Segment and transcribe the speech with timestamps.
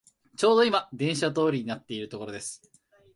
[0.35, 2.63] ちょうどいま電車通りになっているところです